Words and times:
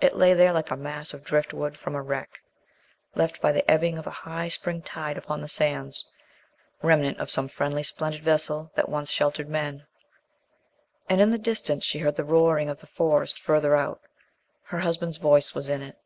It 0.00 0.14
lay 0.14 0.34
there 0.34 0.52
like 0.52 0.70
a 0.70 0.76
mass 0.76 1.12
of 1.12 1.24
drift 1.24 1.52
wood 1.52 1.76
from 1.76 1.96
a 1.96 2.00
wreck, 2.00 2.38
left 3.16 3.42
by 3.42 3.50
the 3.50 3.68
ebbing 3.68 3.98
of 3.98 4.06
a 4.06 4.10
high 4.22 4.46
spring 4.46 4.82
tide 4.82 5.18
upon 5.18 5.40
the 5.40 5.48
sands 5.48 6.08
remnant 6.80 7.18
of 7.18 7.28
some 7.28 7.48
friendly, 7.48 7.82
splendid 7.82 8.22
vessel 8.22 8.70
that 8.76 8.88
once 8.88 9.10
sheltered 9.10 9.48
men. 9.48 9.84
And 11.08 11.20
in 11.20 11.32
the 11.32 11.38
distance 11.38 11.82
she 11.82 11.98
heard 11.98 12.14
the 12.14 12.22
roaring 12.22 12.68
of 12.68 12.78
the 12.78 12.86
Forest 12.86 13.36
further 13.40 13.74
out. 13.74 14.00
Her 14.62 14.78
husband's 14.78 15.16
voice 15.16 15.56
was 15.56 15.68
in 15.68 15.82
it. 15.82 15.98